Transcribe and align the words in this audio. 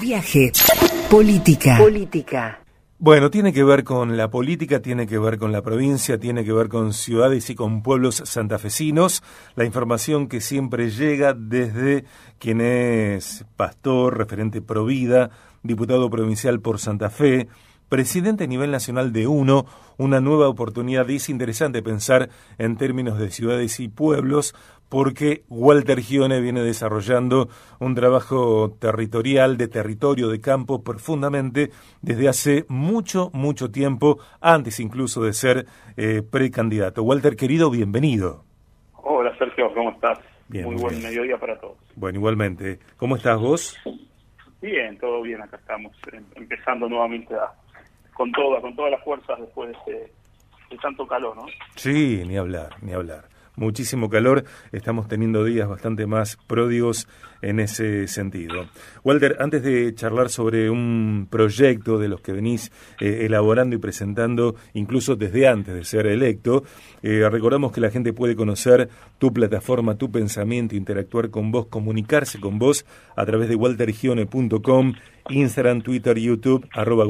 Viaje. 0.00 0.52
Política. 1.10 1.76
Política. 1.76 2.60
Bueno, 3.00 3.30
tiene 3.30 3.52
que 3.52 3.64
ver 3.64 3.82
con 3.82 4.16
la 4.16 4.30
política, 4.30 4.80
tiene 4.80 5.08
que 5.08 5.18
ver 5.18 5.38
con 5.38 5.50
la 5.50 5.62
provincia, 5.62 6.18
tiene 6.18 6.44
que 6.44 6.52
ver 6.52 6.68
con 6.68 6.92
ciudades 6.92 7.50
y 7.50 7.56
con 7.56 7.82
pueblos 7.82 8.22
santafesinos. 8.24 9.24
La 9.56 9.64
información 9.64 10.28
que 10.28 10.40
siempre 10.40 10.90
llega 10.90 11.34
desde 11.34 12.04
quien 12.38 12.60
es 12.60 13.44
pastor, 13.56 14.18
referente 14.18 14.62
Provida, 14.62 15.30
diputado 15.64 16.08
provincial 16.10 16.60
por 16.60 16.78
Santa 16.78 17.10
Fe, 17.10 17.48
presidente 17.88 18.44
a 18.44 18.46
nivel 18.46 18.70
nacional 18.70 19.12
de 19.12 19.26
UNO, 19.26 19.66
una 19.96 20.20
nueva 20.20 20.48
oportunidad. 20.48 21.08
Es 21.10 21.28
interesante 21.28 21.82
pensar 21.82 22.28
en 22.58 22.76
términos 22.76 23.18
de 23.18 23.30
ciudades 23.30 23.80
y 23.80 23.88
pueblos, 23.88 24.54
porque 24.88 25.42
Walter 25.48 26.00
Gione 26.00 26.40
viene 26.40 26.62
desarrollando 26.62 27.48
un 27.78 27.94
trabajo 27.94 28.76
territorial, 28.80 29.56
de 29.56 29.68
territorio, 29.68 30.28
de 30.28 30.40
campo, 30.40 30.82
profundamente 30.82 31.70
desde 32.00 32.28
hace 32.28 32.64
mucho, 32.68 33.30
mucho 33.32 33.70
tiempo, 33.70 34.18
antes 34.40 34.80
incluso 34.80 35.22
de 35.22 35.32
ser 35.32 35.66
eh, 35.96 36.22
precandidato. 36.22 37.02
Walter, 37.02 37.36
querido, 37.36 37.70
bienvenido. 37.70 38.44
Hola, 38.94 39.36
Sergio, 39.38 39.72
¿cómo 39.74 39.90
estás? 39.90 40.18
Muy 40.48 40.76
buen 40.76 41.02
mediodía 41.02 41.38
para 41.38 41.58
todos. 41.60 41.76
Bueno, 41.94 42.18
igualmente. 42.18 42.78
¿Cómo 42.96 43.16
estás 43.16 43.38
vos? 43.38 43.78
Bien, 44.60 44.98
todo 44.98 45.22
bien, 45.22 45.40
acá 45.40 45.56
estamos 45.56 45.94
em, 46.12 46.24
empezando 46.34 46.88
nuevamente 46.88 47.34
a 47.34 47.52
con 48.18 48.32
toda, 48.32 48.60
con 48.60 48.74
todas 48.74 48.90
las 48.90 49.02
fuerzas 49.04 49.40
después 49.40 49.74
de, 49.86 50.12
tanto 50.82 51.06
calor, 51.06 51.36
¿no? 51.36 51.46
Sí, 51.76 52.22
ni 52.26 52.36
hablar, 52.36 52.74
ni 52.82 52.92
hablar 52.92 53.37
muchísimo 53.58 54.08
calor, 54.08 54.44
estamos 54.72 55.08
teniendo 55.08 55.44
días 55.44 55.68
bastante 55.68 56.06
más 56.06 56.38
pródigos 56.46 57.08
en 57.42 57.60
ese 57.60 58.08
sentido. 58.08 58.66
Walter, 59.04 59.36
antes 59.40 59.62
de 59.62 59.94
charlar 59.94 60.28
sobre 60.30 60.70
un 60.70 61.28
proyecto 61.30 61.98
de 61.98 62.08
los 62.08 62.20
que 62.20 62.32
venís 62.32 62.72
eh, 63.00 63.26
elaborando 63.26 63.76
y 63.76 63.78
presentando, 63.78 64.56
incluso 64.74 65.16
desde 65.16 65.46
antes 65.46 65.74
de 65.74 65.84
ser 65.84 66.06
electo, 66.06 66.64
eh, 67.02 67.28
recordamos 67.30 67.72
que 67.72 67.80
la 67.80 67.90
gente 67.90 68.12
puede 68.12 68.34
conocer 68.34 68.88
tu 69.18 69.32
plataforma, 69.32 69.96
tu 69.96 70.10
pensamiento, 70.10 70.74
interactuar 70.74 71.30
con 71.30 71.52
vos, 71.52 71.66
comunicarse 71.66 72.40
con 72.40 72.58
vos 72.58 72.84
a 73.16 73.24
través 73.26 73.48
de 73.48 73.56
waltergione.com 73.56 74.94
Instagram, 75.30 75.82
Twitter, 75.82 76.18
YouTube, 76.18 76.66
arroba 76.72 77.04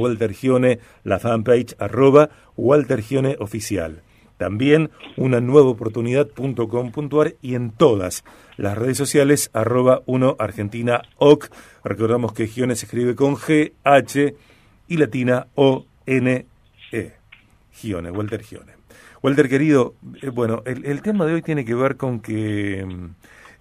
la 1.05 1.19
fanpage, 1.19 1.77
arroba 1.79 2.31
Walter 2.57 3.05
Oficial. 3.39 4.03
También 4.39 4.91
una 5.17 5.41
nueva 5.41 5.69
oportunidad.com.ar 5.69 7.35
y 7.43 7.55
en 7.55 7.71
todas 7.71 8.25
las 8.57 8.79
redes 8.79 8.97
sociales, 8.97 9.51
arroba 9.53 10.03
1 10.07 10.37
Argentina 10.39 11.03
OC. 11.17 11.51
Recordamos 11.85 12.33
que 12.33 12.47
Gione 12.47 12.77
se 12.77 12.87
escribe 12.87 13.15
con 13.15 13.37
G, 13.37 13.73
H 13.85 14.35
y 14.89 14.97
latina 14.97 15.49
O, 15.55 15.85
N, 16.07 16.47
E. 16.93 17.13
Gione, 17.73 18.11
Walter 18.11 18.43
Gione. 18.43 18.79
Walter, 19.23 19.49
querido, 19.49 19.95
eh, 20.23 20.31
bueno, 20.31 20.63
el, 20.65 21.03
tema 21.03 21.27
de 21.27 21.35
hoy 21.35 21.43
tiene 21.43 21.65
que 21.65 21.75
ver 21.75 21.97
con 21.97 22.21
que 22.21 22.85
mm, 22.87 23.05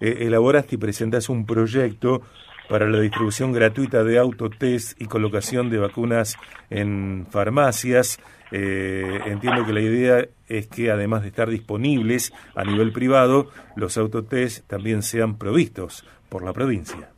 eh, 0.00 0.16
elaboraste 0.20 0.76
y 0.76 0.78
presentaste 0.78 1.32
un 1.32 1.44
proyecto 1.46 2.22
para 2.68 2.86
la 2.86 3.00
distribución 3.00 3.52
gratuita 3.52 4.04
de 4.04 4.18
autotest 4.18 5.00
y 5.00 5.06
colocación 5.06 5.70
de 5.70 5.78
vacunas 5.78 6.36
en 6.70 7.26
farmacias. 7.30 8.20
Eh, 8.52 9.20
entiendo 9.26 9.64
que 9.66 9.72
la 9.72 9.80
idea 9.80 10.24
es 10.48 10.68
que 10.68 10.90
además 10.90 11.22
de 11.22 11.28
estar 11.28 11.48
disponibles 11.48 12.32
a 12.54 12.64
nivel 12.64 12.92
privado, 12.92 13.50
los 13.76 13.96
autotest 13.98 14.66
también 14.68 15.02
sean 15.02 15.38
provistos 15.38 16.06
por 16.28 16.44
la 16.44 16.52
provincia. 16.52 17.10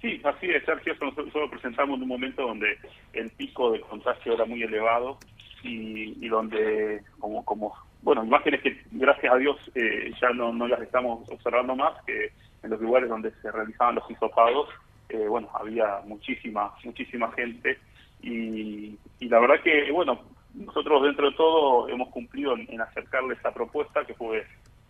Sí, 0.00 0.20
así 0.24 0.50
es, 0.50 0.64
Sergio. 0.64 0.94
Nosotros 1.00 1.50
presentamos 1.50 1.96
en 1.96 2.02
un 2.04 2.08
momento 2.08 2.42
donde 2.42 2.78
el 3.12 3.30
pico 3.30 3.72
de 3.72 3.80
contagio 3.80 4.32
era 4.32 4.46
muy 4.46 4.62
elevado 4.62 5.18
y, 5.62 6.26
donde, 6.28 7.02
como, 7.18 7.44
como, 7.44 7.74
bueno, 8.02 8.24
imágenes 8.24 8.62
que 8.62 8.80
gracias 8.92 9.32
a 9.32 9.36
Dios 9.36 9.58
eh, 9.74 10.10
ya 10.18 10.30
no, 10.30 10.54
no 10.54 10.66
las 10.66 10.80
estamos 10.80 11.28
observando 11.30 11.76
más, 11.76 12.02
que 12.06 12.32
en 12.62 12.70
los 12.70 12.80
lugares 12.80 13.08
donde 13.08 13.32
se 13.42 13.50
realizaban 13.50 13.96
los 13.96 14.10
hisopados, 14.10 14.68
eh, 15.08 15.26
bueno, 15.28 15.48
había 15.54 16.00
muchísima, 16.04 16.72
muchísima 16.84 17.30
gente 17.32 17.78
y, 18.22 18.98
la 19.20 19.38
verdad 19.38 19.62
que, 19.62 19.90
bueno, 19.92 20.20
nosotros 20.54 21.02
dentro 21.02 21.30
de 21.30 21.36
todo 21.36 21.88
hemos 21.88 22.08
cumplido 22.08 22.54
en, 22.56 22.80
acercarle 22.80 23.34
esa 23.34 23.52
propuesta 23.52 24.04
que 24.04 24.14
fue 24.14 24.46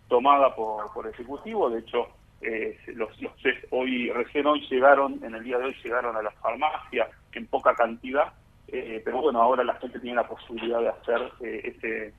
tomada 0.07 0.53
por, 0.55 0.91
por 0.93 1.05
el 1.05 1.13
Ejecutivo, 1.13 1.69
de 1.69 1.79
hecho, 1.79 2.07
eh, 2.41 2.77
los, 2.95 3.09
los 3.21 3.31
hoy, 3.69 4.09
recién 4.11 4.47
hoy 4.47 4.65
llegaron, 4.69 5.19
en 5.23 5.35
el 5.35 5.43
día 5.43 5.57
de 5.57 5.65
hoy 5.65 5.75
llegaron 5.83 6.15
a 6.15 6.21
las 6.21 6.33
farmacias 6.35 7.09
en 7.33 7.47
poca 7.47 7.73
cantidad, 7.75 8.33
eh, 8.67 9.01
pero 9.03 9.21
bueno, 9.21 9.41
ahora 9.41 9.63
la 9.63 9.75
gente 9.75 9.99
tiene 9.99 10.15
la 10.15 10.27
posibilidad 10.27 10.79
de 10.79 10.89
hacer 10.89 11.31
ese 11.41 12.13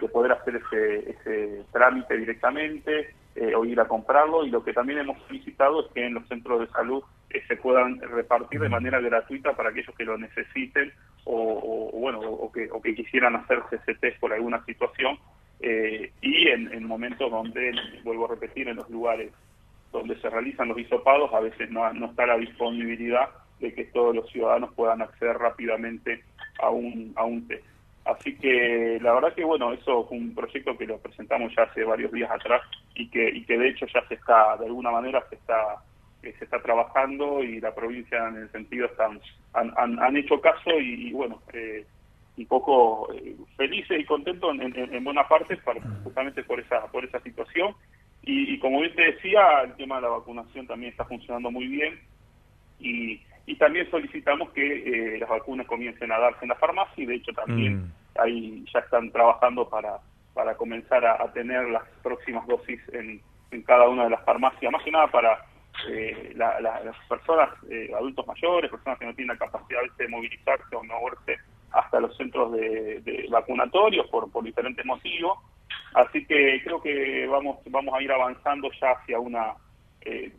de 0.00 0.08
poder 0.08 0.32
hacer 0.32 0.56
ese, 0.56 1.10
ese 1.10 1.64
trámite 1.72 2.16
directamente 2.16 3.14
eh, 3.34 3.54
o 3.54 3.64
ir 3.64 3.80
a 3.80 3.88
comprarlo 3.88 4.44
y 4.44 4.50
lo 4.50 4.62
que 4.62 4.74
también 4.74 4.98
hemos 4.98 5.20
solicitado 5.26 5.86
es 5.86 5.92
que 5.92 6.06
en 6.06 6.12
los 6.14 6.28
centros 6.28 6.60
de 6.60 6.66
salud 6.66 7.02
eh, 7.30 7.42
se 7.48 7.56
puedan 7.56 7.98
repartir 8.00 8.60
de 8.60 8.68
manera 8.68 9.00
gratuita 9.00 9.56
para 9.56 9.70
aquellos 9.70 9.94
que 9.96 10.04
lo 10.04 10.18
necesiten 10.18 10.92
o, 11.24 11.90
bueno 11.94 12.20
o 12.20 12.52
que, 12.52 12.68
o 12.70 12.82
que 12.82 12.94
quisieran 12.94 13.36
hacerse 13.36 13.76
ese 13.76 13.94
test 13.94 14.20
por 14.20 14.34
alguna 14.34 14.62
situación 14.66 15.18
eh, 15.60 16.12
y 16.20 16.48
en, 16.48 16.72
en 16.74 16.84
momentos 16.84 17.30
donde 17.30 17.72
vuelvo 18.04 18.26
a 18.26 18.34
repetir 18.34 18.68
en 18.68 18.76
los 18.76 18.90
lugares 18.90 19.32
donde 19.92 20.20
se 20.20 20.28
realizan 20.28 20.68
los 20.68 20.78
hisopados 20.78 21.32
a 21.32 21.40
veces 21.40 21.70
no, 21.70 21.90
no 21.94 22.06
está 22.06 22.26
la 22.26 22.36
disponibilidad 22.36 23.30
de 23.60 23.72
que 23.72 23.84
todos 23.84 24.14
los 24.14 24.28
ciudadanos 24.30 24.74
puedan 24.74 25.00
acceder 25.00 25.38
rápidamente 25.38 26.22
a 26.60 26.68
un, 26.68 27.12
a 27.16 27.24
un 27.24 27.46
test. 27.48 27.64
Así 28.04 28.36
que 28.36 28.98
la 29.00 29.14
verdad 29.14 29.34
que 29.34 29.44
bueno, 29.44 29.72
eso 29.72 30.04
fue 30.06 30.18
un 30.18 30.34
proyecto 30.34 30.76
que 30.76 30.86
lo 30.86 30.98
presentamos 30.98 31.54
ya 31.56 31.62
hace 31.62 31.84
varios 31.84 32.12
días 32.12 32.30
atrás 32.30 32.60
y 32.94 33.08
que, 33.08 33.28
y 33.30 33.44
que 33.44 33.58
de 33.58 33.68
hecho 33.68 33.86
ya 33.86 34.06
se 34.08 34.14
está, 34.14 34.56
de 34.56 34.66
alguna 34.66 34.90
manera 34.90 35.22
se 35.28 35.36
está 35.36 35.82
eh, 36.22 36.34
se 36.38 36.44
está 36.44 36.60
trabajando 36.62 37.42
y 37.42 37.60
la 37.60 37.74
provincia 37.74 38.28
en 38.28 38.36
el 38.36 38.52
sentido 38.52 38.86
están 38.86 39.20
han, 39.54 39.72
han, 39.76 40.16
hecho 40.16 40.40
caso 40.40 40.70
y, 40.78 41.12
bueno 41.12 41.42
eh, 41.52 41.84
un 42.36 42.46
poco 42.46 43.12
eh, 43.12 43.36
felices 43.56 44.00
y 44.00 44.04
contentos 44.04 44.54
en, 44.58 45.04
buena 45.04 45.26
parte 45.28 45.58
justamente 46.04 46.42
por 46.44 46.60
esa 46.60 46.86
por 46.86 47.04
esa 47.04 47.20
situación 47.20 47.74
y, 48.22 48.54
y, 48.54 48.58
como 48.58 48.80
bien 48.80 48.94
te 48.94 49.12
decía 49.12 49.62
el 49.62 49.74
tema 49.74 49.96
de 49.96 50.02
la 50.02 50.08
vacunación 50.08 50.66
también 50.66 50.92
está 50.92 51.04
funcionando 51.04 51.50
muy 51.50 51.66
bien 51.66 52.00
y 52.78 53.20
y 53.46 53.56
también 53.56 53.90
solicitamos 53.90 54.50
que 54.50 54.62
eh, 54.62 55.18
las 55.18 55.28
vacunas 55.28 55.66
comiencen 55.66 56.12
a 56.12 56.18
darse 56.18 56.40
en 56.42 56.50
la 56.50 56.54
farmacia 56.56 57.02
y 57.02 57.06
de 57.06 57.16
hecho 57.16 57.32
también 57.32 57.76
mm. 57.76 57.92
ahí 58.20 58.64
ya 58.72 58.80
están 58.80 59.10
trabajando 59.10 59.68
para, 59.68 59.98
para 60.34 60.56
comenzar 60.56 61.04
a, 61.04 61.32
tener 61.32 61.68
las 61.68 61.82
próximas 62.02 62.46
dosis 62.46 62.80
en, 62.92 63.20
en, 63.50 63.62
cada 63.62 63.88
una 63.88 64.04
de 64.04 64.10
las 64.10 64.24
farmacias, 64.24 64.72
más 64.72 64.82
que 64.82 64.90
nada 64.90 65.06
para 65.08 65.44
eh, 65.88 66.32
las 66.34 66.96
personas, 67.08 67.50
eh, 67.70 67.90
adultos 67.94 68.26
mayores, 68.26 68.70
personas 68.70 68.98
que 68.98 69.06
no 69.06 69.14
tienen 69.14 69.36
la 69.38 69.46
capacidad 69.46 69.80
de 69.96 70.08
movilizarse 70.08 70.76
o 70.76 70.84
moverse 70.84 71.38
hasta 71.72 72.00
los 72.00 72.16
centros 72.16 72.52
de, 72.52 73.00
de 73.00 73.26
vacunatorios 73.30 74.06
por, 74.08 74.30
por 74.30 74.44
diferentes 74.44 74.84
motivos. 74.84 75.38
Así 75.94 76.24
que 76.26 76.60
creo 76.64 76.80
que 76.80 77.26
vamos, 77.26 77.58
vamos 77.66 77.94
a 77.94 78.02
ir 78.02 78.12
avanzando 78.12 78.70
ya 78.80 78.92
hacia 78.92 79.18
una 79.18 79.54
eh, 80.02 80.32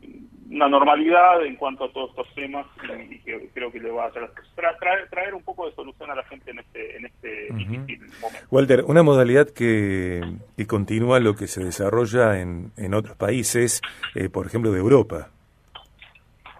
una 0.53 0.69
normalidad 0.69 1.43
en 1.45 1.55
cuanto 1.55 1.85
a 1.85 1.91
todos 1.91 2.11
estos 2.11 2.33
temas 2.35 2.65
y, 3.09 3.19
que 3.19 3.49
creo 3.53 3.71
que 3.71 3.79
le 3.79 3.89
va 3.89 4.05
a 4.05 4.11
traer, 4.11 5.09
traer, 5.09 5.33
un 5.33 5.43
poco 5.43 5.67
de 5.67 5.73
solución 5.73 6.11
a 6.11 6.15
la 6.15 6.23
gente 6.23 6.51
en 6.51 6.59
este, 6.59 6.97
en 6.97 7.05
este 7.05 7.47
difícil 7.53 8.01
momento. 8.21 8.47
Walter, 8.51 8.83
una 8.85 9.01
modalidad 9.01 9.49
que, 9.49 10.21
que 10.55 10.67
continúa 10.67 11.19
lo 11.19 11.35
que 11.35 11.47
se 11.47 11.63
desarrolla 11.63 12.39
en, 12.39 12.71
en 12.77 12.93
otros 12.93 13.17
países, 13.17 13.81
eh, 14.15 14.29
por 14.29 14.45
ejemplo, 14.45 14.71
de 14.71 14.79
Europa. 14.79 15.29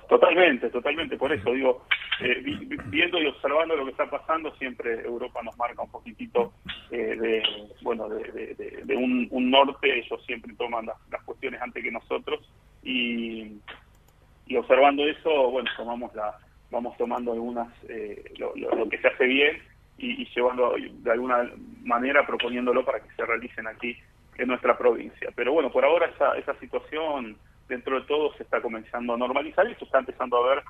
Totalmente, 0.09 0.69
totalmente, 0.69 1.17
por 1.17 1.31
eso 1.31 1.51
digo, 1.51 1.85
eh, 2.21 2.41
viendo 2.87 3.19
y 3.19 3.27
observando 3.27 3.75
lo 3.75 3.85
que 3.85 3.91
está 3.91 4.09
pasando, 4.09 4.53
siempre 4.57 5.01
Europa 5.01 5.41
nos 5.43 5.57
marca 5.57 5.81
un 5.81 5.91
poquitito 5.91 6.53
eh, 6.91 7.15
de, 7.15 7.43
bueno, 7.81 8.09
de, 8.09 8.81
de, 8.83 8.95
un, 8.95 9.27
un, 9.31 9.49
norte, 9.49 9.99
ellos 9.99 10.23
siempre 10.25 10.53
toman 10.55 10.85
las, 10.85 10.97
las 11.09 11.23
cuestiones 11.23 11.61
antes 11.61 11.83
que 11.83 11.91
nosotros 11.91 12.39
y, 12.83 13.53
y 14.53 14.57
observando 14.57 15.03
eso, 15.07 15.49
bueno, 15.49 15.67
tomamos 15.75 16.13
la, 16.13 16.37
vamos 16.69 16.95
tomando 16.97 17.33
algunas, 17.33 17.67
eh, 17.89 18.23
lo, 18.37 18.53
que 18.87 18.99
se 18.99 19.07
hace 19.07 19.25
bien 19.25 19.57
y, 19.97 20.25
llevando 20.35 20.75
de 20.77 21.11
alguna 21.11 21.49
manera 21.83 22.25
proponiéndolo 22.27 22.85
para 22.85 22.99
que 22.99 23.09
se 23.15 23.25
realicen 23.25 23.65
aquí 23.65 23.97
en 24.37 24.47
nuestra 24.47 24.77
provincia. 24.77 25.29
Pero 25.35 25.53
bueno, 25.53 25.71
por 25.71 25.83
ahora 25.83 26.05
esa, 26.05 26.37
esa 26.37 26.53
situación 26.59 27.35
dentro 27.67 27.99
de 27.99 28.05
todo 28.05 28.31
se 28.35 28.43
está 28.43 28.61
comenzando 28.61 29.15
a 29.15 29.17
normalizar 29.17 29.67
y 29.67 29.73
se 29.73 29.85
está 29.85 29.99
empezando 29.99 30.37
a 30.37 30.55
ver 30.55 30.63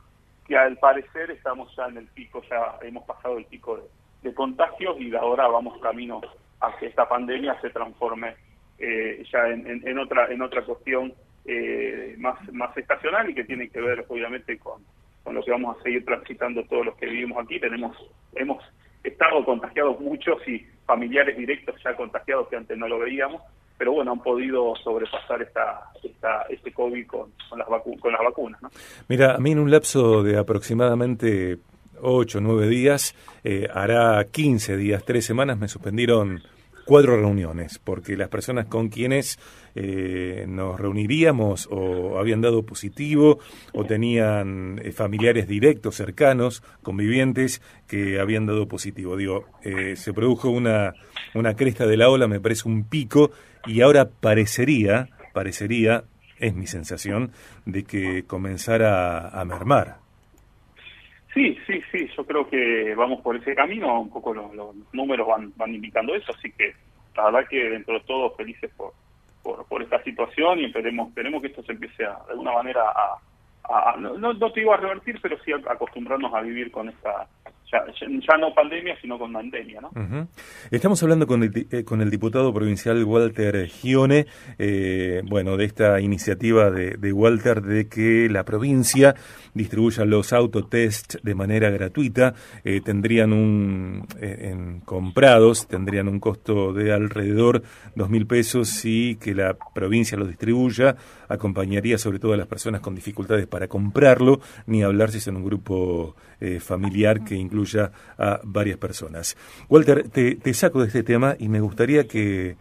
que 0.48 0.56
al 0.56 0.78
parecer 0.78 1.32
estamos 1.32 1.76
ya 1.76 1.88
en 1.88 1.98
el 1.98 2.08
pico, 2.08 2.42
ya 2.50 2.78
hemos 2.84 3.04
pasado 3.04 3.38
el 3.38 3.46
pico 3.46 3.82
de, 4.22 4.34
contagios 4.34 4.96
y 5.02 5.14
ahora 5.14 5.50
vamos 5.50 5.78
camino 5.82 6.22
a 6.62 6.78
que 6.78 6.86
esta 6.86 7.10
pandemia 7.10 7.60
se 7.60 7.70
transforme 7.70 8.36
eh, 8.80 9.26
ya 9.30 9.50
en, 9.50 9.86
en, 9.86 10.00
otra 10.00 10.28
en 10.28 10.42
otra 10.42 10.62
cuestión 10.62 11.14
eh, 11.46 12.16
más, 12.18 12.38
más 12.54 12.76
estacional 12.78 13.30
y 13.30 13.36
que 13.36 13.44
tiene 13.44 13.70
que 13.70 13.82
ver 13.82 14.06
obviamente 14.08 14.58
con, 14.58 14.82
con 15.24 15.36
lo 15.36 15.44
que 15.44 15.52
vamos 15.52 15.78
a 15.78 15.84
seguir 15.84 16.06
transitando 16.06 16.64
todos 16.66 16.86
los 16.86 16.96
que 16.96 17.08
vivimos 17.08 17.44
aquí. 17.44 17.60
Tenemos, 17.60 17.96
hemos 18.36 18.64
estado 19.04 19.44
contagiados 19.46 20.00
muchos 20.00 20.38
y 20.48 20.66
familiares 20.86 21.38
directos 21.38 21.76
ya 21.84 21.96
contagiados 21.96 22.48
que 22.48 22.56
antes 22.56 22.78
no 22.78 22.88
lo 22.88 23.00
veíamos, 23.00 23.42
pero 23.78 23.94
bueno, 23.94 24.12
han 24.12 24.22
podido 24.22 24.76
sobrepasar 24.84 25.42
esta, 25.42 25.90
esta 26.04 26.44
este 26.50 26.72
COVID 26.72 27.06
con, 27.08 27.32
con 27.50 27.60
las, 27.60 27.68
con 27.68 28.12
las 28.12 28.22
vacunas. 28.22 28.62
¿no? 28.62 28.70
Mira, 29.10 29.36
a 29.36 29.38
mí 29.40 29.52
en 29.52 29.60
un 29.60 29.72
lapso 29.72 30.24
de 30.24 30.38
aproximadamente 30.38 31.58
8 32.02 32.38
o 32.38 32.42
9 32.42 32.68
días, 32.68 33.16
eh, 33.44 33.68
hará 33.74 34.24
15 34.26 34.78
días, 34.78 35.04
3 35.06 35.26
semanas, 35.26 35.58
me 35.58 35.68
suspendieron 35.68 36.42
cuatro 36.86 37.18
reuniones, 37.18 37.80
porque 37.80 38.16
las 38.18 38.30
personas 38.30 38.68
con 38.68 38.90
quienes 38.90 39.40
eh, 39.76 40.46
nos 40.48 40.80
reuniríamos 40.80 41.68
o 41.72 42.20
habían 42.20 42.42
dado 42.42 42.64
positivo 42.64 43.40
o 43.74 43.86
tenían 43.86 44.80
eh, 44.84 44.92
familiares 44.92 45.48
directos, 45.48 45.96
cercanos, 45.96 46.64
convivientes, 46.82 47.62
que 47.88 48.20
habían 48.20 48.46
dado 48.46 48.68
positivo. 48.68 49.18
Digo, 49.18 49.46
eh, 49.64 49.96
se 49.96 50.14
produjo 50.14 50.50
una, 50.50 50.94
una 51.34 51.56
cresta 51.56 51.88
de 51.88 51.98
la 51.98 52.10
ola, 52.10 52.28
me 52.28 52.40
parece 52.40 52.68
un 52.68 52.84
pico, 52.84 53.32
y 53.66 53.82
ahora 53.82 54.10
parecería, 54.10 55.10
parecería, 55.34 56.04
es 56.40 56.54
mi 56.54 56.68
sensación, 56.68 57.32
de 57.66 57.84
que 57.84 58.26
comenzara 58.26 59.30
a 59.30 59.46
mermar. 59.46 60.03
Sí, 61.34 61.58
sí, 61.66 61.82
sí, 61.92 62.08
yo 62.16 62.26
creo 62.26 62.48
que 62.48 62.94
vamos 62.96 63.22
por 63.22 63.36
ese 63.36 63.56
camino, 63.56 64.02
un 64.02 64.10
poco 64.10 64.34
los, 64.34 64.52
números 64.94 65.28
van, 65.28 65.52
van 65.56 65.74
indicando 65.74 66.14
eso, 66.14 66.32
así 66.32 66.52
que 66.52 66.74
la 67.16 67.26
verdad 67.26 67.48
que 67.50 67.70
dentro 67.70 67.96
de 67.96 68.02
todo 68.02 68.36
felices 68.36 68.72
por, 68.78 68.94
por, 69.42 69.66
por 69.68 69.82
esta 69.82 70.02
situación 70.04 70.60
y 70.60 70.66
esperemos, 70.66 71.10
esperemos 71.10 71.42
que 71.42 71.48
esto 71.48 71.64
se 71.64 71.72
empiece 71.72 72.06
a, 72.06 72.20
de 72.26 72.32
alguna 72.32 72.54
manera 72.54 72.84
a, 72.90 73.96
no, 73.98 74.18
no, 74.18 74.52
te 74.52 74.60
digo 74.60 74.74
a 74.74 74.78
revertir, 74.78 75.20
pero 75.22 75.38
sí 75.44 75.52
a 75.52 75.72
acostumbrarnos 75.72 76.34
a 76.34 76.42
vivir 76.42 76.70
con 76.72 76.90
esta, 76.90 77.28
ya, 77.74 78.38
no 78.38 78.54
pandemia, 78.54 78.96
sino 79.02 79.18
con 79.18 79.34
pandemia. 79.34 79.82
¿no? 79.82 80.28
Estamos 80.72 81.02
hablando 81.04 81.28
con 81.28 81.44
el, 81.44 81.68
eh, 81.72 81.84
con 81.84 82.02
el 82.02 82.10
diputado 82.10 82.54
provincial 82.54 83.04
Walter 83.04 83.68
Gione, 83.68 84.28
eh, 84.58 85.22
bueno, 85.26 85.58
de 85.58 85.66
esta 85.66 86.00
iniciativa 86.00 86.70
de, 86.70 86.98
de, 86.98 87.14
Walter 87.14 87.62
de 87.62 87.88
que 87.88 88.30
la 88.30 88.44
provincia 88.44 89.16
distribuya 89.54 90.06
los 90.06 90.34
autotest 90.34 91.16
de 91.24 91.36
manera 91.36 91.70
gratuita, 91.70 92.34
eh, 92.64 92.82
tendrían 92.82 93.34
un, 93.34 94.06
en 94.20 94.82
comprados, 94.82 95.68
tendrían 95.68 96.08
un 96.08 96.20
costo 96.20 96.74
de 96.74 96.92
alrededor 96.92 97.64
dos 97.96 98.10
mil 98.10 98.26
pesos 98.26 98.84
y 98.86 99.16
que 99.16 99.36
la 99.36 99.56
provincia 99.74 100.18
los 100.18 100.28
distribuya, 100.28 100.96
acompañaría 101.28 101.98
sobre 101.98 102.20
todo 102.20 102.34
a 102.34 102.38
las 102.38 102.48
personas 102.48 102.82
con 102.82 102.96
dificultades 102.96 103.48
para 103.48 103.68
comprarlo, 103.68 104.40
ni 104.66 104.84
hablar 104.84 105.12
si 105.12 105.20
son 105.20 105.38
un 105.38 105.46
grupo 105.46 106.16
familiar 106.60 107.24
que 107.24 107.36
incluye 107.36 107.63
a 108.18 108.40
varias 108.44 108.78
personas. 108.78 109.38
Walter, 109.70 110.10
te, 110.10 110.54
saco 110.54 110.82
de 110.82 110.88
este 110.88 111.04
tema 111.04 111.36
y 111.40 111.48
me 111.50 111.60
gustaría 111.60 112.08
que, 112.08 112.56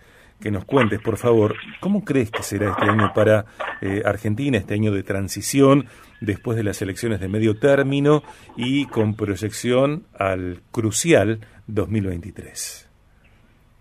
nos 0.51 0.65
cuentes, 0.65 1.01
por 1.01 1.19
favor, 1.19 1.55
¿cómo 1.81 2.05
crees 2.05 2.31
que 2.31 2.43
será 2.43 2.71
este 2.71 2.89
año 2.89 3.13
para 3.15 3.45
eh, 3.81 4.03
Argentina, 4.05 4.59
este 4.59 4.75
año 4.75 4.93
de 4.93 5.03
transición, 5.03 5.87
después 6.21 6.57
de 6.57 6.65
las 6.65 6.83
elecciones 6.83 7.21
de 7.21 7.29
medio 7.29 7.59
término 7.59 8.23
y 8.57 8.87
con 8.87 9.15
proyección 9.15 10.05
al 10.19 10.63
crucial 10.73 11.41
2023? 11.69 12.89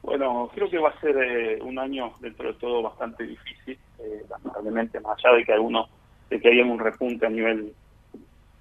Bueno, 0.03 0.49
creo 0.53 0.69
que 0.69 0.79
va 0.79 0.89
a 0.89 0.99
ser 0.99 1.15
eh, 1.17 1.59
un 1.61 1.77
año 1.77 2.13
dentro 2.19 2.51
de 2.51 2.59
todo 2.59 2.81
bastante 2.81 3.23
difícil, 3.23 3.77
eh, 3.99 4.23
lamentablemente, 4.29 4.99
más 4.99 5.17
allá 5.23 5.37
de 5.37 5.45
que 5.45 5.53
algunos, 5.53 5.89
de 6.29 6.39
que 6.39 6.49
haya 6.49 6.65
un 6.65 6.79
repunte 6.79 7.25
a 7.25 7.29
nivel 7.29 7.73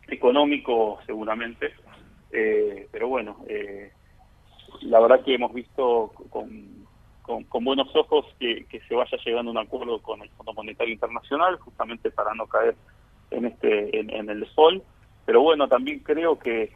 económico 0.08 0.98
seguramente, 1.06 1.72
eh, 2.32 2.88
pero 2.90 3.08
bueno, 3.08 3.36
eh, 3.48 3.92
la 4.82 5.00
verdad 5.00 5.24
que 5.24 5.34
hemos 5.34 5.52
visto 5.52 6.12
con, 6.30 6.80
buenos 7.62 7.94
ojos 7.94 8.26
que, 8.38 8.66
se 8.88 8.94
vaya 8.94 9.18
llegando 9.24 9.50
a 9.50 9.52
un 9.52 9.58
acuerdo 9.58 10.00
con 10.02 10.22
el 10.22 10.28
Fondo 10.30 10.52
Monetario 10.52 10.94
Internacional, 10.94 11.56
justamente 11.58 12.10
para 12.10 12.34
no 12.34 12.46
caer 12.46 12.74
en 13.30 13.44
este 13.46 13.98
en, 13.98 14.28
el 14.28 14.40
default. 14.40 14.82
Pero 15.26 15.42
bueno, 15.42 15.68
también 15.68 16.00
creo 16.00 16.38
que 16.38 16.72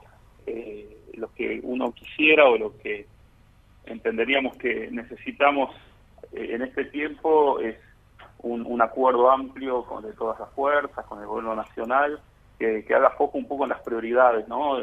eh, 0.46 0.98
lo 1.14 1.32
que 1.34 1.60
uno 1.62 1.92
quisiera 1.92 2.48
o 2.48 2.56
lo 2.56 2.76
que 2.78 3.06
entenderíamos 3.86 4.56
que 4.56 4.88
necesitamos 4.90 5.74
en 6.32 6.62
este 6.62 6.84
tiempo 6.86 7.58
es 7.60 7.76
un, 8.38 8.64
un 8.66 8.82
acuerdo 8.82 9.30
amplio 9.30 9.84
con 9.84 10.04
de 10.04 10.12
todas 10.12 10.38
las 10.38 10.50
fuerzas, 10.52 11.04
con 11.06 11.20
el 11.20 11.26
gobierno 11.26 11.56
nacional, 11.56 12.20
que, 12.58 12.94
haga 12.94 13.10
foco 13.10 13.38
un 13.38 13.48
poco 13.48 13.64
en 13.64 13.70
las 13.70 13.82
prioridades, 13.82 14.46
¿no? 14.48 14.78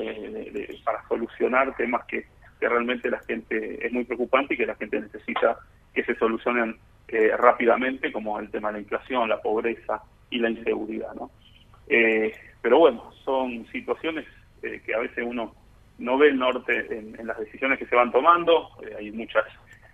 para 0.83 1.07
solucionar 1.07 1.75
temas 1.75 2.05
que, 2.05 2.25
realmente 2.59 3.09
la 3.09 3.19
gente 3.21 3.83
es 3.83 3.91
muy 3.91 4.03
preocupante 4.03 4.53
y 4.53 4.57
que 4.57 4.67
la 4.67 4.75
gente 4.75 5.01
necesita 5.01 5.57
que 5.95 6.03
se 6.03 6.13
solucionen 6.15 6.77
eh, 7.07 7.35
rápidamente, 7.35 8.11
como 8.11 8.39
el 8.39 8.51
tema 8.51 8.69
de 8.69 8.73
la 8.73 8.79
inflación, 8.81 9.27
la 9.27 9.41
pobreza 9.41 10.03
y 10.29 10.37
la 10.37 10.51
inseguridad, 10.51 11.11
¿no? 11.15 11.31
Eh, 11.87 12.31
pero 12.61 12.77
bueno, 12.77 13.11
son 13.25 13.65
situaciones 13.71 14.27
eh, 14.61 14.79
que 14.85 14.93
a 14.93 14.99
veces 14.99 15.25
uno 15.27 15.55
no 15.97 16.17
ve 16.19 16.27
el 16.27 16.37
norte 16.37 16.85
en, 16.95 17.25
las 17.25 17.39
decisiones 17.39 17.79
que 17.79 17.87
se 17.87 17.95
van 17.95 18.11
tomando. 18.11 18.69
hay 18.95 19.11
muchas, 19.11 19.43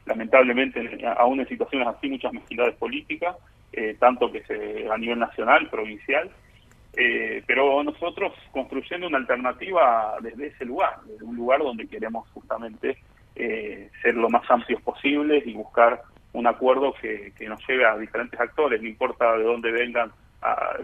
lamentablemente, 0.06 1.00
aún 1.18 1.39
en 1.39 1.47
situaciones 1.47 1.88
así, 1.88 2.09
muchas 2.09 2.33
mezquindades 2.33 2.75
políticas, 2.75 3.35
tanto 4.00 4.31
que 4.31 4.44
se 4.44 4.89
a 4.89 4.97
nivel 4.97 5.19
nacional, 5.19 5.69
provincial, 5.69 6.29
eh, 7.00 7.44
pero 7.46 7.84
nosotros 7.84 8.34
construyendo 8.52 9.06
una 9.06 9.20
alternativa 9.20 10.16
desde 10.20 10.48
ese 10.48 10.66
lugar, 10.66 10.96
desde 11.06 11.24
un 11.24 11.36
lugar 11.36 11.60
donde 11.60 11.88
queremos 11.88 12.28
justamente 12.30 12.98
eh, 13.36 13.92
ser 14.02 14.16
lo 14.16 14.30
más 14.30 14.50
amplios 14.50 14.82
posibles 14.82 15.46
y 15.46 15.54
buscar 15.54 16.02
un 16.34 16.48
acuerdo 16.48 16.96
que, 17.00 17.32
nos 17.48 17.66
lleve 17.68 17.86
a 17.86 17.96
diferentes 17.98 18.40
actores, 18.40 18.82
no 18.82 18.88
importa 18.88 19.38
de 19.38 19.44
dónde 19.44 19.72
vengan 19.72 20.12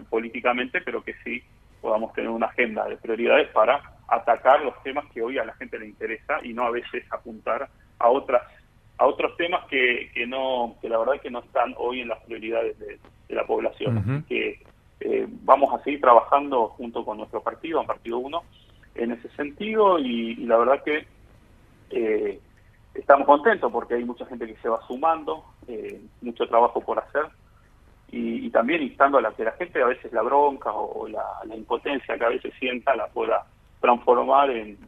políticamente, 0.08 0.80
pero 0.80 1.02
que 1.02 1.14
sí 1.24 1.42
podamos 1.80 2.12
tener 2.12 2.30
una 2.30 2.46
agenda 2.46 2.88
de 2.88 2.96
prioridades 2.96 3.48
para 3.48 3.80
atacar 4.06 4.62
los 4.62 4.80
temas 4.84 5.04
que 5.12 5.20
hoy 5.20 5.38
a 5.38 5.44
la 5.44 5.54
gente 5.54 5.78
le 5.78 5.86
interesa 5.86 6.38
y 6.44 6.52
no 6.52 6.64
a 6.64 6.70
veces 6.70 7.04
apuntar 7.12 7.68
a 7.98 8.08
otras 8.08 8.42
a 8.98 9.06
otros 9.06 9.36
temas 9.36 9.64
que, 9.68 10.10
que 10.14 10.26
no 10.26 10.76
que 10.80 10.88
la 10.88 10.98
verdad 10.98 11.16
es 11.16 11.22
que 11.22 11.30
no 11.30 11.40
están 11.40 11.74
hoy 11.76 12.00
en 12.00 12.08
las 12.08 12.22
prioridades 12.22 12.78
de, 12.78 12.98
la 13.30 13.46
población. 13.46 14.24
Que 14.28 14.62
eh, 15.00 15.26
vamos 15.28 15.72
a 15.74 15.82
seguir 15.82 16.00
trabajando 16.00 16.68
junto 16.68 17.04
con 17.04 17.18
nuestro 17.18 17.42
partido, 17.42 17.80
en 17.80 17.86
Partido 17.86 18.18
1, 18.18 18.42
en 18.94 19.12
ese 19.12 19.28
sentido 19.30 19.98
y, 19.98 20.36
la 20.46 20.56
verdad 20.56 20.82
que 20.82 21.06
eh, 21.90 22.40
estamos 22.94 23.26
contentos 23.26 23.70
porque 23.72 23.94
hay 23.94 24.04
mucha 24.04 24.26
gente 24.26 24.46
que 24.46 24.56
se 24.56 24.68
va 24.68 24.80
sumando, 24.86 25.44
eh, 25.66 26.00
mucho 26.20 26.46
trabajo 26.46 26.80
por 26.80 26.98
hacer 26.98 27.26
y, 28.10 28.48
también 28.50 28.82
instando 28.82 29.18
a 29.18 29.22
la 29.22 29.32
que 29.32 29.42
la 29.42 29.52
gente 29.52 29.82
a 29.82 29.86
veces 29.86 30.12
la 30.12 30.22
bronca 30.22 30.70
o 30.72 31.08
la, 31.08 31.24
impotencia 31.56 32.16
que 32.16 32.24
a 32.24 32.28
veces 32.28 32.54
sienta 32.60 32.94
la 32.94 33.08
pueda 33.08 33.44
transformar 33.80 34.50
en, 34.50 34.78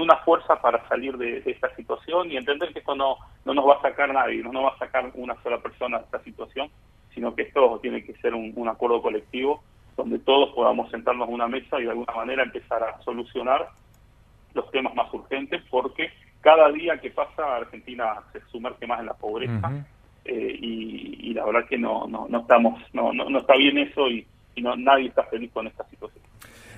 una 0.00 0.16
fuerza 0.18 0.60
para 0.60 0.86
salir 0.88 1.16
de, 1.18 1.42
esta 1.44 1.74
situación 1.74 2.30
y 2.30 2.36
entender 2.36 2.72
que 2.72 2.78
esto 2.78 2.94
no, 2.94 3.16
no 3.44 3.54
nos 3.54 3.66
va 3.66 3.74
a 3.74 3.82
sacar 3.82 4.12
nadie, 4.12 4.42
no 4.42 4.52
nos 4.52 4.64
va 4.66 4.68
a 4.68 4.78
sacar 4.78 5.10
una 5.14 5.34
sola 5.42 5.58
persona 5.58 5.98
de 5.98 6.04
esta 6.04 6.22
situación, 6.22 6.70
sino 7.18 7.34
que 7.34 7.42
esto 7.42 7.80
tiene 7.82 8.04
que 8.04 8.14
ser 8.18 8.32
un, 8.32 8.68
acuerdo 8.68 9.02
colectivo 9.02 9.64
donde 9.96 10.20
todos 10.20 10.54
podamos 10.54 10.88
sentarnos 10.92 11.26
en 11.26 11.34
una 11.34 11.48
mesa 11.48 11.80
y 11.80 11.82
de 11.82 11.90
alguna 11.90 12.14
manera 12.14 12.44
empezar 12.44 12.80
a 12.84 13.02
solucionar 13.02 13.70
los 14.54 14.70
temas 14.70 14.94
más 14.94 15.12
urgentes, 15.12 15.60
porque 15.68 16.10
cada 16.40 16.70
día 16.70 16.96
que 17.00 17.10
pasa 17.10 17.56
Argentina 17.56 18.22
se 18.32 18.40
sumerge 18.52 18.86
más 18.86 19.00
en 19.00 19.06
la 19.06 19.14
pobreza 19.14 19.84
eh, 20.24 20.58
y, 20.60 21.34
la 21.34 21.44
verdad 21.44 21.68
que 21.68 21.76
no, 21.76 22.06
no, 22.06 22.28
no 22.28 22.38
estamos, 22.38 22.80
no, 22.92 23.12
no, 23.12 23.36
está 23.36 23.56
bien 23.56 23.78
eso 23.78 24.08
y, 24.08 24.24
y 24.54 24.62
no, 24.62 24.76
nadie 24.76 25.08
está 25.08 25.24
feliz 25.24 25.50
con 25.52 25.66
esta 25.66 25.82
situación. 25.88 26.22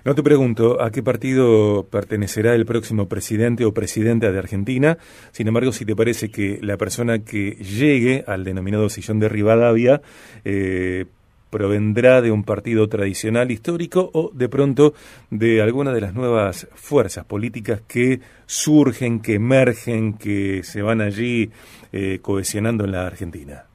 No 0.05 0.15
te 0.15 0.23
pregunto 0.23 0.81
a 0.81 0.91
qué 0.91 1.03
partido 1.03 1.87
pertenecerá 1.91 2.55
el 2.55 2.65
próximo 2.65 3.07
presidente 3.07 3.67
o 3.67 3.75
presidenta 3.75 4.33
de 4.33 4.39
Argentina. 4.39 4.97
Sin 5.31 5.47
embargo, 5.47 5.73
si 5.73 5.85
te 5.85 5.95
parece 5.95 6.31
que 6.31 6.59
la 6.63 6.79
persona 6.79 7.19
que 7.19 7.51
llegue 7.57 8.25
al 8.27 8.45
denominado 8.45 8.89
sillón 8.89 9.19
de 9.19 9.29
Rivadavia 9.29 10.01
eh, 10.45 11.05
provendrá 11.51 12.23
de 12.23 12.31
un 12.31 12.45
partido 12.45 12.89
tradicional 12.89 13.51
histórico 13.51 14.11
o 14.15 14.31
de 14.33 14.49
pronto 14.49 14.95
de 15.31 15.61
alguna 15.61 15.93
de 15.93 16.01
las 16.01 16.15
nuevas 16.15 16.67
fuerzas 16.75 17.27
políticas 17.27 17.83
que 17.87 18.21
surgen, 18.47 19.21
que 19.21 19.35
emergen, 19.35 20.15
que 20.15 20.63
se 20.63 20.81
van 20.81 21.03
allí 21.03 21.51
eh, 21.93 22.21
cohesionando 22.23 22.85
en 22.85 22.93
la 22.93 23.07
Argentina. 23.07 23.70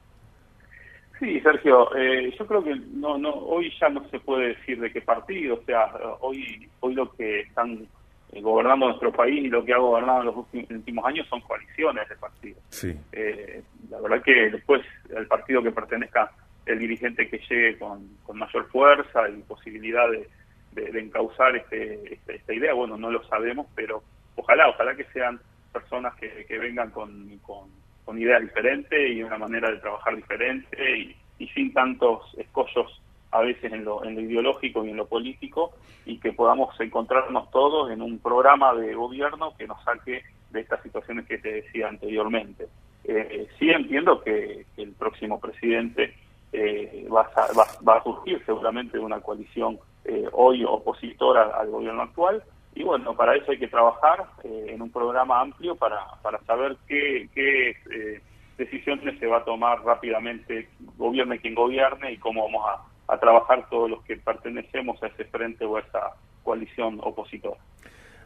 Sí, 1.18 1.40
Sergio, 1.40 1.94
eh, 1.96 2.34
yo 2.38 2.46
creo 2.46 2.62
que 2.62 2.74
no, 2.74 3.16
no, 3.16 3.32
hoy 3.32 3.72
ya 3.80 3.88
no 3.88 4.06
se 4.10 4.20
puede 4.20 4.48
decir 4.48 4.80
de 4.80 4.92
qué 4.92 5.00
partido, 5.00 5.54
o 5.54 5.64
sea, 5.64 5.90
hoy, 6.20 6.68
hoy 6.80 6.94
lo 6.94 7.10
que 7.12 7.40
están 7.40 7.86
eh, 8.32 8.40
gobernando 8.40 8.88
nuestro 8.88 9.12
país 9.12 9.44
y 9.44 9.48
lo 9.48 9.64
que 9.64 9.72
ha 9.72 9.78
gobernado 9.78 10.20
en 10.20 10.26
los 10.26 10.36
últimos 10.52 11.04
años 11.06 11.26
son 11.28 11.40
coaliciones 11.40 12.08
de 12.08 12.16
partidos. 12.16 12.62
Sí. 12.68 12.94
Eh, 13.12 13.62
la 13.88 14.00
verdad 14.00 14.22
que 14.22 14.50
después 14.50 14.82
el 15.08 15.26
partido 15.26 15.62
que 15.62 15.70
pertenezca 15.70 16.30
el 16.66 16.78
dirigente 16.80 17.28
que 17.28 17.38
llegue 17.38 17.78
con, 17.78 18.06
con 18.24 18.38
mayor 18.38 18.68
fuerza 18.68 19.28
y 19.30 19.40
posibilidad 19.42 20.10
de, 20.10 20.28
de, 20.72 21.00
encauzar 21.00 21.56
este, 21.56 22.12
este, 22.12 22.36
esta 22.36 22.52
idea, 22.52 22.74
bueno, 22.74 22.96
no 22.98 23.10
lo 23.10 23.22
sabemos, 23.28 23.66
pero 23.74 24.02
ojalá, 24.34 24.68
ojalá 24.68 24.94
que 24.94 25.04
sean 25.12 25.40
personas 25.72 26.14
que, 26.16 26.44
que 26.46 26.58
vengan 26.58 26.90
con, 26.90 27.38
con, 27.38 27.70
con, 28.06 28.18
ideas 28.18 28.40
diferentes 28.40 29.10
y 29.10 29.22
una 29.22 29.36
manera 29.36 29.70
de 29.70 29.78
trabajar 29.78 30.16
diferente 30.16 31.14
y, 31.38 31.46
sin 31.48 31.72
tantos 31.74 32.22
escollos 32.38 33.02
a 33.30 33.40
veces 33.40 33.70
en 33.72 33.84
lo, 33.84 34.02
en 34.04 34.14
lo 34.14 34.22
ideológico 34.22 34.84
y 34.84 34.90
en 34.90 34.96
lo 34.96 35.06
político 35.06 35.72
y 36.06 36.18
que 36.18 36.32
podamos 36.32 36.78
encontrarnos 36.80 37.50
todos 37.50 37.90
en 37.90 38.00
un 38.00 38.18
programa 38.18 38.74
de 38.74 38.94
gobierno 38.94 39.54
que 39.58 39.66
nos 39.66 39.82
saque 39.84 40.22
de 40.50 40.60
estas 40.60 40.82
situaciones 40.82 41.26
que 41.26 41.38
te 41.38 41.52
decía 41.52 41.88
anteriormente. 41.88 42.68
Eh, 43.04 43.46
sí 43.58 43.70
entiendo 43.70 44.22
que, 44.22 44.64
el 44.76 44.92
próximo 44.92 45.38
presidente 45.38 46.14
eh, 46.52 47.06
va, 47.12 47.30
a, 47.34 47.82
va, 47.82 47.96
a 47.96 48.02
surgir 48.02 48.42
seguramente 48.46 48.98
una 48.98 49.20
coalición 49.20 49.78
eh, 50.04 50.24
hoy 50.32 50.64
opositora 50.64 51.50
al 51.58 51.70
gobierno 51.70 52.02
actual 52.02 52.42
y 52.76 52.84
bueno, 52.84 53.16
para 53.16 53.34
eso 53.34 53.50
hay 53.50 53.58
que 53.58 53.68
trabajar 53.68 54.24
eh, 54.44 54.66
en 54.68 54.82
un 54.82 54.90
programa 54.90 55.40
amplio 55.40 55.74
para, 55.74 55.98
para 56.22 56.38
saber 56.44 56.76
qué, 56.86 57.28
qué 57.34 57.70
eh, 57.70 58.20
decisiones 58.56 59.18
se 59.18 59.26
va 59.26 59.38
a 59.38 59.44
tomar 59.44 59.82
rápidamente, 59.82 60.68
gobierne 60.96 61.40
quien 61.40 61.54
gobierne 61.54 62.12
y 62.12 62.18
cómo 62.18 62.44
vamos 62.44 62.64
a 62.68 62.96
a 63.08 63.18
trabajar 63.18 63.68
todos 63.70 63.90
los 63.90 64.02
que 64.04 64.16
pertenecemos 64.16 65.02
a 65.02 65.06
ese 65.06 65.24
frente 65.26 65.64
o 65.64 65.76
a 65.76 65.80
esa 65.80 66.14
coalición 66.42 66.98
opositora. 67.02 67.56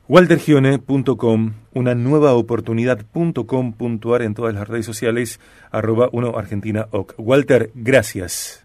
waltergione.com, 0.09 1.53
una 1.75 1.95
nueva 1.95 2.35
oportunidad.com.ar 2.35 4.23
en 4.23 4.35
todas 4.35 4.55
las 4.55 4.69
redes 4.69 4.87
sociales, 4.87 5.41
arroba 5.71 6.09
uno 6.13 6.37
Argentina 6.37 6.89
OC. 6.91 7.15
Walter, 7.19 7.71
gracias. 7.75 8.60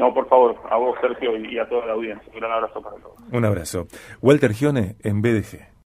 No, 0.00 0.14
por 0.14 0.26
favor, 0.30 0.56
a 0.70 0.78
vos, 0.78 0.96
Sergio, 0.98 1.36
y 1.36 1.58
a 1.58 1.68
toda 1.68 1.84
la 1.84 1.92
audiencia. 1.92 2.26
Un 2.32 2.40
gran 2.40 2.52
abrazo 2.52 2.80
para 2.80 2.96
todos. 2.96 3.16
Un 3.30 3.44
abrazo. 3.44 3.86
Walter 4.22 4.54
Gione 4.54 4.96
en 5.00 5.20
BDG. 5.20 5.70